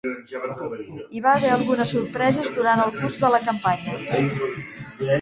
[1.17, 4.31] Hi va haver algunes sorpreses durant el curs de la campanya.